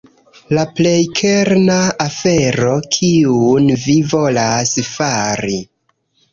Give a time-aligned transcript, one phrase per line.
[0.57, 1.75] La plej kerna
[2.07, 5.65] afero kiun vi volas fari.